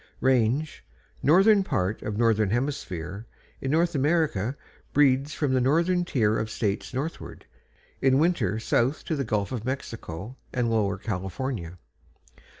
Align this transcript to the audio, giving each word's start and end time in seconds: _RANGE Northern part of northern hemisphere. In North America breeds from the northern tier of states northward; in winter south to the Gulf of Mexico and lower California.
_RANGE 0.19 0.83
Northern 1.21 1.63
part 1.63 2.01
of 2.01 2.17
northern 2.17 2.49
hemisphere. 2.49 3.27
In 3.61 3.69
North 3.69 3.93
America 3.93 4.57
breeds 4.93 5.35
from 5.35 5.53
the 5.53 5.61
northern 5.61 6.05
tier 6.05 6.39
of 6.39 6.49
states 6.49 6.91
northward; 6.91 7.45
in 8.01 8.17
winter 8.17 8.57
south 8.59 9.05
to 9.05 9.15
the 9.15 9.23
Gulf 9.23 9.51
of 9.51 9.63
Mexico 9.63 10.37
and 10.51 10.71
lower 10.71 10.97
California. 10.97 11.77